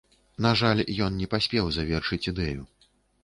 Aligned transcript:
На 0.45 0.51
жаль, 0.61 0.81
ён 1.07 1.19
не 1.21 1.27
паспеў 1.35 1.69
завершыць 1.77 2.21
ідэю. 2.31 2.61